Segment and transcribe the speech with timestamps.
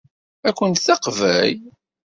[0.47, 1.57] Ad ken-teqbel?